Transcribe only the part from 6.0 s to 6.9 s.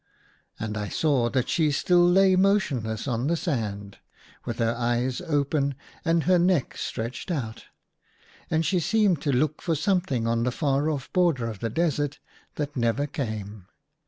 and her neck